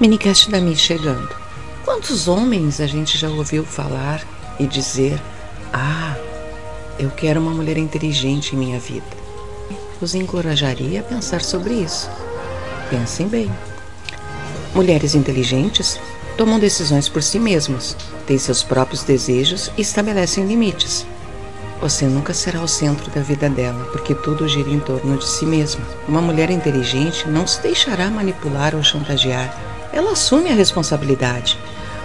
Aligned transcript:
Minicast 0.00 0.50
da 0.50 0.62
Mi 0.62 0.74
chegando. 0.74 1.28
Quantos 1.84 2.26
homens 2.26 2.80
a 2.80 2.86
gente 2.86 3.18
já 3.18 3.28
ouviu 3.28 3.62
falar 3.62 4.26
e 4.58 4.66
dizer: 4.66 5.20
Ah, 5.74 6.16
eu 6.98 7.10
quero 7.10 7.38
uma 7.38 7.50
mulher 7.50 7.76
inteligente 7.76 8.56
em 8.56 8.58
minha 8.58 8.80
vida? 8.80 9.04
Os 10.00 10.14
encorajaria 10.14 11.00
a 11.00 11.02
pensar 11.02 11.42
sobre 11.42 11.74
isso. 11.74 12.10
Pensem 12.88 13.28
bem. 13.28 13.52
Mulheres 14.74 15.14
inteligentes 15.14 16.00
tomam 16.34 16.58
decisões 16.58 17.06
por 17.06 17.22
si 17.22 17.38
mesmas, 17.38 17.94
têm 18.26 18.38
seus 18.38 18.62
próprios 18.62 19.02
desejos 19.02 19.70
e 19.76 19.82
estabelecem 19.82 20.46
limites. 20.46 21.04
Você 21.78 22.06
nunca 22.06 22.32
será 22.32 22.62
o 22.62 22.68
centro 22.68 23.10
da 23.10 23.20
vida 23.20 23.50
dela, 23.50 23.84
porque 23.92 24.14
tudo 24.14 24.48
gira 24.48 24.70
em 24.70 24.80
torno 24.80 25.18
de 25.18 25.28
si 25.28 25.44
mesma. 25.44 25.84
Uma 26.08 26.22
mulher 26.22 26.50
inteligente 26.50 27.28
não 27.28 27.46
se 27.46 27.60
deixará 27.60 28.08
manipular 28.08 28.74
ou 28.74 28.82
chantagear. 28.82 29.69
Ela 29.92 30.12
assume 30.12 30.50
a 30.50 30.54
responsabilidade. 30.54 31.58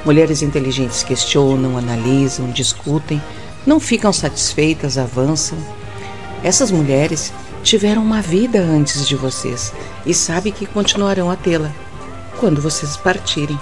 Mulheres 0.03 0.41
inteligentes 0.41 1.03
questionam, 1.03 1.77
analisam, 1.77 2.51
discutem, 2.51 3.21
não 3.65 3.79
ficam 3.79 4.13
satisfeitas, 4.13 4.97
avançam. 4.97 5.57
Essas 6.43 6.69
mulheres 6.69 7.33
tiveram 7.63 8.03
uma 8.03 8.21
vida 8.21 8.59
antes 8.59 9.07
de 9.07 9.15
vocês 9.15 9.73
e 10.05 10.13
sabem 10.13 10.53
que 10.53 10.67
continuarão 10.67 11.31
a 11.31 11.35
tê-la 11.35 11.71
quando 12.39 12.61
vocês 12.61 12.95
partirem. 12.95 13.59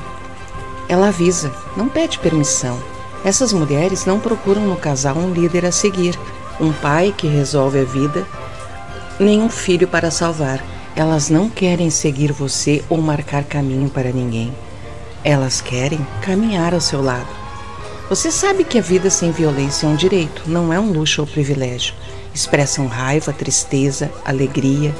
Ela 0.89 1.07
avisa, 1.07 1.51
não 1.77 1.87
pede 1.87 2.19
permissão. 2.19 2.77
Essas 3.23 3.53
mulheres 3.53 4.05
não 4.05 4.19
procuram 4.19 4.67
no 4.67 4.75
casal 4.75 5.15
um 5.15 5.31
líder 5.31 5.65
a 5.65 5.71
seguir, 5.71 6.19
um 6.59 6.73
pai 6.73 7.13
que 7.15 7.27
resolve 7.27 7.79
a 7.79 7.85
vida, 7.85 8.27
nem 9.17 9.41
um 9.41 9.49
filho 9.49 9.87
para 9.87 10.11
salvar. 10.11 10.61
Elas 10.95 11.29
não 11.29 11.49
querem 11.49 11.89
seguir 11.89 12.31
você 12.31 12.83
ou 12.89 13.01
marcar 13.01 13.43
caminho 13.43 13.89
para 13.89 14.11
ninguém. 14.11 14.53
Elas 15.23 15.61
querem 15.61 16.05
caminhar 16.21 16.73
ao 16.73 16.81
seu 16.81 17.01
lado. 17.01 17.27
Você 18.09 18.31
sabe 18.31 18.63
que 18.63 18.77
a 18.77 18.81
vida 18.81 19.09
sem 19.09 19.31
violência 19.31 19.85
é 19.85 19.89
um 19.89 19.95
direito, 19.95 20.43
não 20.45 20.71
é 20.71 20.79
um 20.79 20.91
luxo 20.91 21.21
ou 21.21 21.27
privilégio. 21.27 21.93
Expressam 22.33 22.87
raiva, 22.87 23.33
tristeza, 23.33 24.11
alegria 24.23 24.93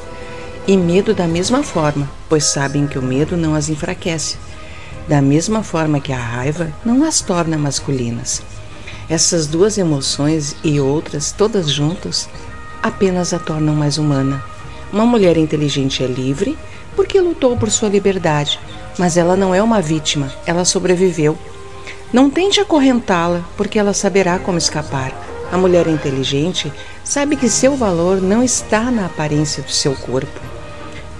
e 0.66 0.78
medo 0.78 1.14
da 1.14 1.28
mesma 1.28 1.62
forma, 1.62 2.10
pois 2.30 2.46
sabem 2.46 2.88
que 2.88 2.98
o 2.98 3.02
medo 3.02 3.36
não 3.36 3.54
as 3.54 3.70
enfraquece 3.70 4.38
da 5.08 5.22
mesma 5.22 5.64
forma 5.64 6.00
que 6.00 6.14
a 6.14 6.18
raiva 6.18 6.72
não 6.84 7.04
as 7.04 7.22
torna 7.22 7.58
masculinas. 7.58 8.42
Essas 9.10 9.48
duas 9.48 9.78
emoções 9.78 10.56
e 10.64 10.80
outras, 10.80 11.32
todas 11.32 11.70
juntas, 11.70 12.30
apenas 12.82 13.34
a 13.34 13.40
tornam 13.40 13.76
mais 13.76 13.98
humana. 13.98 14.44
Uma 14.94 15.06
mulher 15.06 15.36
inteligente 15.36 16.02
é 16.04 16.08
livre 16.08 16.58
porque 16.96 17.20
lutou 17.20 17.58
por 17.58 17.70
sua 17.70 17.90
liberdade, 17.90 18.60
mas 18.98 19.18
ela 19.18 19.36
não 19.36 19.54
é 19.54 19.62
uma 19.62 19.82
vítima, 19.82 20.32
ela 20.46 20.64
sobreviveu. 20.64 21.38
Não 22.14 22.30
tente 22.30 22.62
acorrentá-la, 22.62 23.44
porque 23.58 23.78
ela 23.78 23.94
saberá 23.94 24.40
como 24.40 24.58
escapar. 24.58 25.12
A 25.52 25.58
mulher 25.58 25.88
inteligente 25.88 26.72
sabe 27.04 27.36
que 27.36 27.50
seu 27.50 27.76
valor 27.76 28.22
não 28.22 28.42
está 28.42 28.90
na 28.90 29.08
aparência 29.08 29.62
do 29.62 29.72
seu 29.72 29.94
corpo 29.96 30.54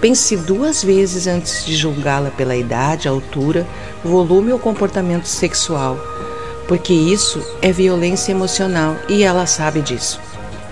Pense 0.04 0.36
duas 0.36 0.84
vezes 0.84 1.28
antes 1.28 1.66
de 1.66 1.78
julgá-la 1.78 2.30
pela 2.30 2.58
idade, 2.58 3.08
altura, 3.08 3.66
volume 4.04 4.52
ou 4.52 4.60
comportamento 4.60 5.28
sexual, 5.28 5.98
porque 6.68 6.92
isso 6.92 7.42
é 7.62 7.72
violência 7.72 8.34
emocional 8.34 8.98
e 9.08 9.24
ela 9.24 9.46
sabe 9.46 9.80
disso. 9.80 10.20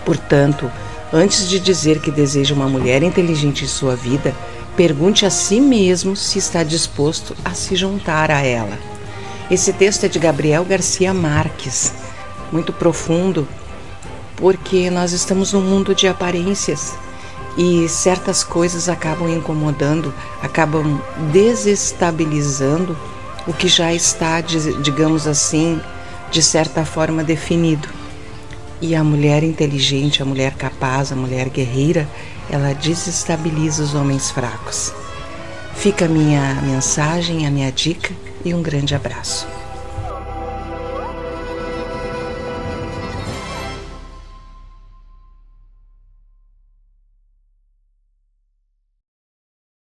Portanto, 0.03 0.69
antes 1.13 1.47
de 1.49 1.59
dizer 1.59 1.99
que 1.99 2.11
deseja 2.11 2.53
uma 2.53 2.67
mulher 2.67 3.03
inteligente 3.03 3.65
em 3.65 3.67
sua 3.67 3.95
vida, 3.95 4.35
pergunte 4.75 5.25
a 5.25 5.29
si 5.29 5.59
mesmo 5.59 6.15
se 6.15 6.39
está 6.39 6.63
disposto 6.63 7.35
a 7.43 7.53
se 7.53 7.75
juntar 7.75 8.31
a 8.31 8.41
ela. 8.41 8.77
Esse 9.49 9.73
texto 9.73 10.05
é 10.05 10.07
de 10.07 10.17
Gabriel 10.17 10.63
Garcia 10.63 11.13
Marques, 11.13 11.93
muito 12.51 12.71
profundo, 12.71 13.47
porque 14.37 14.89
nós 14.89 15.11
estamos 15.11 15.51
num 15.53 15.61
mundo 15.61 15.93
de 15.93 16.07
aparências 16.07 16.93
e 17.57 17.87
certas 17.89 18.43
coisas 18.43 18.87
acabam 18.87 19.29
incomodando, 19.29 20.13
acabam 20.41 21.01
desestabilizando 21.31 22.97
o 23.45 23.53
que 23.53 23.67
já 23.67 23.93
está, 23.93 24.39
digamos 24.39 25.27
assim, 25.27 25.81
de 26.31 26.41
certa 26.41 26.85
forma 26.85 27.23
definido. 27.23 27.89
E 28.81 28.95
a 28.95 29.03
mulher 29.03 29.43
inteligente, 29.43 30.23
a 30.23 30.25
mulher 30.25 30.55
capaz, 30.55 31.11
a 31.11 31.15
mulher 31.15 31.49
guerreira, 31.49 32.09
ela 32.49 32.73
desestabiliza 32.73 33.83
os 33.83 33.93
homens 33.93 34.31
fracos. 34.31 34.91
Fica 35.75 36.05
a 36.05 36.09
minha 36.09 36.55
mensagem, 36.63 37.45
a 37.45 37.51
minha 37.51 37.71
dica 37.71 38.11
e 38.43 38.53
um 38.53 38.61
grande 38.61 38.95
abraço. 38.95 39.60